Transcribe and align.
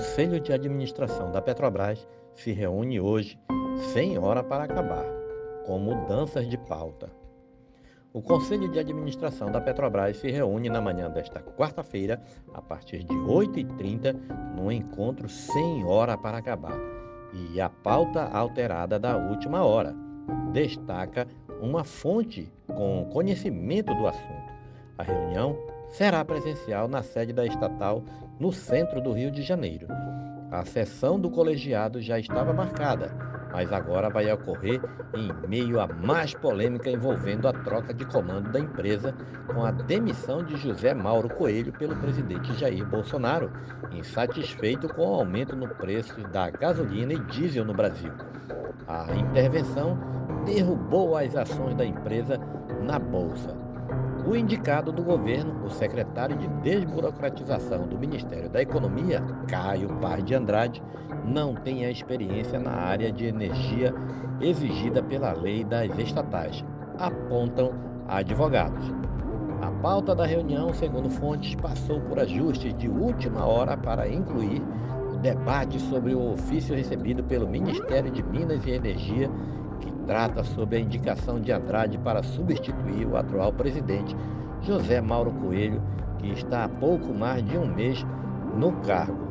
Conselho 0.00 0.40
de 0.40 0.50
Administração 0.50 1.30
da 1.30 1.42
Petrobras 1.42 2.08
se 2.34 2.52
reúne 2.52 2.98
hoje, 2.98 3.38
sem 3.92 4.16
hora 4.16 4.42
para 4.42 4.64
acabar, 4.64 5.04
com 5.66 5.78
mudanças 5.78 6.48
de 6.48 6.56
pauta. 6.56 7.12
O 8.10 8.22
Conselho 8.22 8.66
de 8.70 8.78
Administração 8.78 9.52
da 9.52 9.60
Petrobras 9.60 10.16
se 10.16 10.30
reúne 10.30 10.70
na 10.70 10.80
manhã 10.80 11.10
desta 11.10 11.42
quarta-feira, 11.42 12.18
a 12.54 12.62
partir 12.62 13.04
de 13.04 13.12
8h30, 13.12 14.16
num 14.56 14.72
encontro 14.72 15.28
sem 15.28 15.84
hora 15.84 16.16
para 16.16 16.38
acabar. 16.38 16.78
E 17.34 17.60
a 17.60 17.68
pauta 17.68 18.24
alterada 18.24 18.98
da 18.98 19.18
última 19.18 19.62
hora 19.66 19.94
destaca 20.50 21.28
uma 21.60 21.84
fonte 21.84 22.50
com 22.66 23.06
conhecimento 23.12 23.94
do 23.94 24.06
assunto. 24.06 24.50
A 24.96 25.02
reunião 25.02 25.54
será 25.90 26.24
presencial 26.24 26.88
na 26.88 27.02
sede 27.02 27.32
da 27.32 27.44
estatal 27.44 28.02
no 28.38 28.52
centro 28.52 29.00
do 29.00 29.12
Rio 29.12 29.30
de 29.30 29.42
Janeiro. 29.42 29.86
A 30.50 30.64
sessão 30.64 31.20
do 31.20 31.30
colegiado 31.30 32.00
já 32.00 32.18
estava 32.18 32.52
marcada, 32.52 33.12
mas 33.52 33.72
agora 33.72 34.08
vai 34.08 34.30
ocorrer 34.32 34.80
em 35.14 35.48
meio 35.48 35.80
à 35.80 35.86
mais 35.86 36.34
polêmica 36.34 36.90
envolvendo 36.90 37.46
a 37.46 37.52
troca 37.52 37.92
de 37.92 38.04
comando 38.04 38.50
da 38.50 38.60
empresa 38.60 39.14
com 39.46 39.64
a 39.64 39.70
demissão 39.70 40.42
de 40.42 40.56
José 40.56 40.94
Mauro 40.94 41.28
Coelho 41.28 41.72
pelo 41.72 41.96
presidente 41.96 42.52
Jair 42.54 42.86
Bolsonaro, 42.86 43.52
insatisfeito 43.92 44.88
com 44.88 45.02
o 45.02 45.14
aumento 45.14 45.54
no 45.54 45.68
preço 45.68 46.20
da 46.28 46.50
gasolina 46.50 47.12
e 47.12 47.18
diesel 47.26 47.64
no 47.64 47.74
Brasil. 47.74 48.12
A 48.88 49.14
intervenção 49.14 49.98
derrubou 50.44 51.16
as 51.16 51.36
ações 51.36 51.76
da 51.76 51.84
empresa 51.84 52.38
na 52.82 52.98
bolsa. 52.98 53.69
O 54.30 54.36
indicado 54.36 54.92
do 54.92 55.02
governo, 55.02 55.66
o 55.66 55.70
secretário 55.70 56.36
de 56.36 56.46
Desburocratização 56.62 57.88
do 57.88 57.98
Ministério 57.98 58.48
da 58.48 58.62
Economia, 58.62 59.20
Caio 59.48 59.88
Paz 60.00 60.24
de 60.24 60.36
Andrade, 60.36 60.80
não 61.24 61.52
tem 61.52 61.84
a 61.84 61.90
experiência 61.90 62.56
na 62.56 62.70
área 62.70 63.10
de 63.10 63.26
energia 63.26 63.92
exigida 64.40 65.02
pela 65.02 65.32
lei 65.32 65.64
das 65.64 65.90
estatais, 65.98 66.64
apontam 66.96 67.72
advogados. 68.06 68.94
A 69.62 69.70
pauta 69.82 70.14
da 70.14 70.26
reunião, 70.26 70.72
segundo 70.72 71.10
fontes, 71.10 71.56
passou 71.56 72.00
por 72.02 72.20
ajustes 72.20 72.72
de 72.74 72.88
última 72.88 73.44
hora 73.44 73.76
para 73.76 74.08
incluir 74.08 74.62
o 75.12 75.16
debate 75.16 75.80
sobre 75.80 76.14
o 76.14 76.34
ofício 76.34 76.76
recebido 76.76 77.24
pelo 77.24 77.48
Ministério 77.48 78.12
de 78.12 78.22
Minas 78.22 78.64
e 78.64 78.70
Energia 78.70 79.28
que 79.80 79.90
trata 80.06 80.44
sobre 80.44 80.76
a 80.76 80.80
indicação 80.80 81.40
de 81.40 81.52
Andrade 81.52 81.98
para 81.98 82.22
substituir 82.22 83.06
o 83.06 83.16
atual 83.16 83.52
presidente 83.52 84.16
José 84.62 85.00
Mauro 85.00 85.32
Coelho, 85.32 85.82
que 86.18 86.30
está 86.32 86.64
há 86.64 86.68
pouco 86.68 87.12
mais 87.12 87.44
de 87.44 87.56
um 87.56 87.66
mês 87.66 88.04
no 88.56 88.72
cargo. 88.82 89.28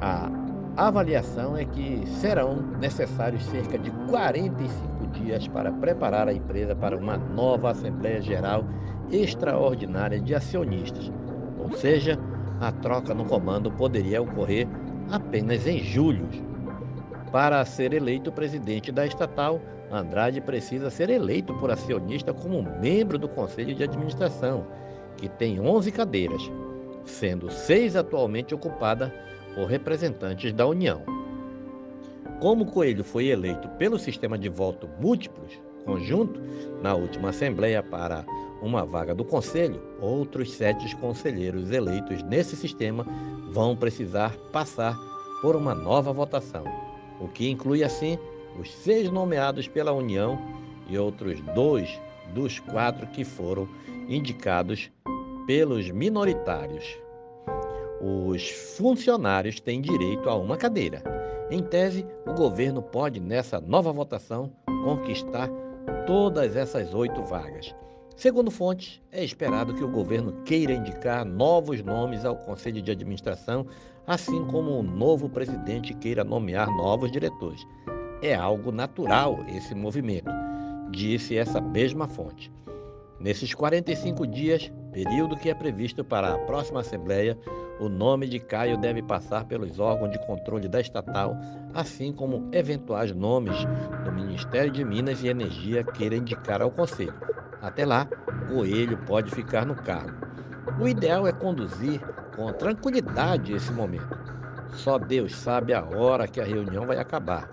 A 0.00 0.30
avaliação 0.76 1.56
é 1.56 1.64
que 1.64 2.04
serão 2.06 2.56
necessários 2.80 3.44
cerca 3.46 3.78
de 3.78 3.90
45 4.08 5.06
dias 5.08 5.48
para 5.48 5.72
preparar 5.72 6.28
a 6.28 6.32
empresa 6.32 6.74
para 6.74 6.96
uma 6.96 7.16
nova 7.16 7.70
Assembleia 7.70 8.20
Geral 8.20 8.64
Extraordinária 9.10 10.20
de 10.20 10.34
Acionistas, 10.34 11.10
ou 11.58 11.72
seja, 11.72 12.18
a 12.60 12.70
troca 12.70 13.14
no 13.14 13.24
comando 13.24 13.70
poderia 13.72 14.20
ocorrer 14.20 14.68
apenas 15.10 15.66
em 15.66 15.78
julho 15.78 16.26
para 17.30 17.64
ser 17.64 17.92
eleito 17.92 18.32
presidente 18.32 18.90
da 18.90 19.06
estatal, 19.06 19.60
Andrade 19.90 20.40
precisa 20.40 20.90
ser 20.90 21.08
eleito 21.10 21.54
por 21.54 21.70
acionista 21.70 22.32
como 22.32 22.62
membro 22.80 23.18
do 23.18 23.28
conselho 23.28 23.74
de 23.74 23.84
administração, 23.84 24.66
que 25.16 25.28
tem 25.28 25.60
11 25.60 25.90
cadeiras, 25.92 26.42
sendo 27.04 27.50
seis 27.50 27.96
atualmente 27.96 28.54
ocupadas 28.54 29.10
por 29.54 29.66
representantes 29.66 30.52
da 30.52 30.66
União. 30.66 31.02
Como 32.40 32.66
Coelho 32.66 33.02
foi 33.02 33.28
eleito 33.28 33.68
pelo 33.70 33.98
sistema 33.98 34.38
de 34.38 34.48
voto 34.48 34.88
múltiplos, 35.00 35.58
conjunto, 35.84 36.40
na 36.82 36.94
última 36.94 37.30
Assembleia 37.30 37.82
para 37.82 38.24
uma 38.62 38.84
vaga 38.84 39.14
do 39.14 39.24
Conselho, 39.24 39.80
outros 40.00 40.52
sete 40.52 40.94
conselheiros 40.96 41.70
eleitos 41.70 42.22
nesse 42.24 42.54
sistema 42.56 43.06
vão 43.50 43.74
precisar 43.74 44.36
passar 44.52 44.96
por 45.40 45.56
uma 45.56 45.74
nova 45.74 46.12
votação 46.12 46.87
o 47.20 47.28
que 47.28 47.50
inclui 47.50 47.82
assim 47.82 48.18
os 48.58 48.72
seis 48.72 49.10
nomeados 49.10 49.68
pela 49.68 49.92
União 49.92 50.38
e 50.88 50.98
outros 50.98 51.40
dois 51.54 52.00
dos 52.34 52.58
quatro 52.58 53.06
que 53.08 53.24
foram 53.24 53.68
indicados 54.08 54.90
pelos 55.46 55.90
minoritários. 55.90 56.84
Os 58.00 58.48
funcionários 58.76 59.60
têm 59.60 59.80
direito 59.80 60.28
a 60.28 60.34
uma 60.34 60.56
cadeira. 60.56 61.02
Em 61.50 61.62
tese, 61.62 62.06
o 62.26 62.34
governo 62.34 62.82
pode, 62.82 63.18
nessa 63.18 63.60
nova 63.60 63.92
votação, 63.92 64.52
conquistar 64.84 65.48
todas 66.06 66.54
essas 66.54 66.94
oito 66.94 67.22
vagas. 67.22 67.74
Segundo 68.14 68.50
fontes, 68.50 69.00
é 69.12 69.24
esperado 69.24 69.74
que 69.74 69.84
o 69.84 69.90
governo 69.90 70.42
queira 70.44 70.72
indicar 70.72 71.24
novos 71.24 71.82
nomes 71.82 72.24
ao 72.24 72.36
Conselho 72.36 72.82
de 72.82 72.90
Administração, 72.90 73.66
assim 74.08 74.42
como 74.46 74.70
o 74.70 74.82
novo 74.82 75.28
presidente 75.28 75.92
queira 75.92 76.24
nomear 76.24 76.74
novos 76.74 77.12
diretores. 77.12 77.66
É 78.22 78.34
algo 78.34 78.72
natural 78.72 79.44
esse 79.46 79.74
movimento, 79.74 80.30
disse 80.90 81.36
essa 81.36 81.60
mesma 81.60 82.08
fonte. 82.08 82.50
Nesses 83.20 83.52
45 83.52 84.26
dias, 84.26 84.72
período 84.92 85.36
que 85.36 85.50
é 85.50 85.54
previsto 85.54 86.02
para 86.02 86.34
a 86.34 86.38
próxima 86.38 86.80
Assembleia, 86.80 87.38
o 87.78 87.88
nome 87.88 88.26
de 88.26 88.40
Caio 88.40 88.78
deve 88.78 89.02
passar 89.02 89.44
pelos 89.44 89.78
órgãos 89.78 90.10
de 90.10 90.18
controle 90.26 90.68
da 90.68 90.80
estatal, 90.80 91.36
assim 91.74 92.10
como 92.10 92.48
eventuais 92.52 93.14
nomes 93.14 93.56
do 94.04 94.10
Ministério 94.10 94.70
de 94.70 94.84
Minas 94.84 95.22
e 95.22 95.28
Energia 95.28 95.84
queira 95.84 96.16
indicar 96.16 96.62
ao 96.62 96.70
Conselho. 96.70 97.14
Até 97.60 97.84
lá, 97.84 98.08
Coelho 98.48 98.96
pode 98.98 99.30
ficar 99.32 99.66
no 99.66 99.74
cargo. 99.74 100.26
O 100.80 100.88
ideal 100.88 101.26
é 101.26 101.32
conduzir 101.32 102.00
com 102.38 102.52
tranquilidade 102.52 103.52
esse 103.52 103.72
momento. 103.72 104.16
Só 104.74 104.96
Deus 104.96 105.34
sabe 105.34 105.74
a 105.74 105.84
hora 105.84 106.28
que 106.28 106.40
a 106.40 106.44
reunião 106.44 106.86
vai 106.86 106.96
acabar, 106.96 107.50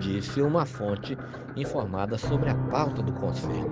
disse 0.00 0.42
uma 0.42 0.66
fonte 0.66 1.16
informada 1.54 2.18
sobre 2.18 2.50
a 2.50 2.54
pauta 2.54 3.00
do 3.00 3.12
Conselho. 3.12 3.70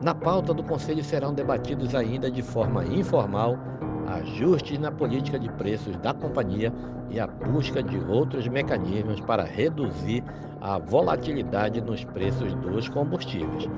Na 0.00 0.14
pauta 0.14 0.54
do 0.54 0.64
Conselho 0.64 1.04
serão 1.04 1.34
debatidos 1.34 1.94
ainda 1.94 2.30
de 2.30 2.42
forma 2.42 2.86
informal 2.86 3.58
ajustes 4.06 4.78
na 4.78 4.90
política 4.90 5.38
de 5.38 5.50
preços 5.52 5.94
da 5.98 6.14
companhia 6.14 6.72
e 7.10 7.20
a 7.20 7.26
busca 7.26 7.82
de 7.82 7.98
outros 7.98 8.48
mecanismos 8.48 9.20
para 9.20 9.44
reduzir 9.44 10.24
a 10.62 10.78
volatilidade 10.78 11.82
nos 11.82 12.02
preços 12.02 12.54
dos 12.54 12.88
combustíveis. 12.88 13.68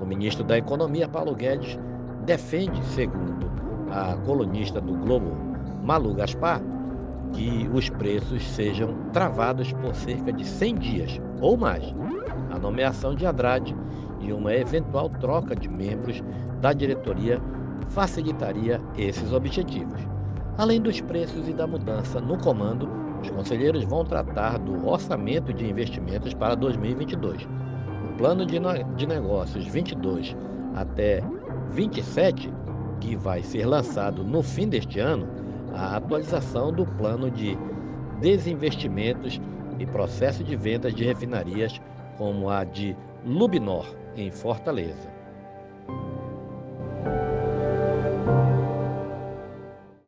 O 0.00 0.06
ministro 0.06 0.44
da 0.44 0.56
Economia, 0.56 1.08
Paulo 1.08 1.34
Guedes, 1.34 1.76
defende, 2.24 2.80
segundo 2.84 3.50
a 3.90 4.14
colunista 4.24 4.80
do 4.80 4.94
Globo, 4.94 5.47
Malu 5.82 6.14
Gaspar, 6.14 6.60
que 7.32 7.68
os 7.72 7.88
preços 7.90 8.46
sejam 8.48 8.94
travados 9.12 9.72
por 9.74 9.94
cerca 9.94 10.32
de 10.32 10.44
100 10.44 10.74
dias 10.76 11.20
ou 11.40 11.56
mais. 11.56 11.94
A 12.50 12.58
nomeação 12.58 13.14
de 13.14 13.26
Andrade 13.26 13.76
e 14.20 14.32
uma 14.32 14.54
eventual 14.54 15.08
troca 15.08 15.54
de 15.54 15.68
membros 15.68 16.22
da 16.60 16.72
diretoria 16.72 17.40
facilitaria 17.88 18.80
esses 18.96 19.32
objetivos. 19.32 20.00
Além 20.56 20.80
dos 20.80 21.00
preços 21.00 21.48
e 21.48 21.52
da 21.52 21.66
mudança 21.66 22.20
no 22.20 22.36
comando, 22.38 22.88
os 23.22 23.30
conselheiros 23.30 23.84
vão 23.84 24.04
tratar 24.04 24.58
do 24.58 24.88
orçamento 24.88 25.52
de 25.52 25.68
investimentos 25.68 26.34
para 26.34 26.54
2022 26.54 27.46
plano 28.18 28.44
de, 28.44 28.58
de 28.96 29.06
negócios 29.06 29.64
22 29.66 30.36
até 30.74 31.22
27, 31.70 32.52
que 33.00 33.16
vai 33.16 33.42
ser 33.42 33.64
lançado 33.64 34.24
no 34.24 34.42
fim 34.42 34.68
deste 34.68 34.98
ano, 34.98 35.26
a 35.74 35.96
atualização 35.96 36.72
do 36.72 36.86
plano 36.86 37.30
de 37.30 37.56
desinvestimentos 38.20 39.40
e 39.78 39.86
processo 39.86 40.42
de 40.42 40.56
vendas 40.56 40.94
de 40.94 41.04
refinarias 41.04 41.80
como 42.16 42.50
a 42.50 42.64
de 42.64 42.96
Lubnor, 43.24 43.86
em 44.16 44.30
Fortaleza. 44.30 45.17